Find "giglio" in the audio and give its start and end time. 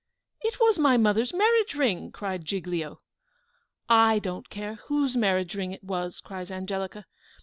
2.43-3.01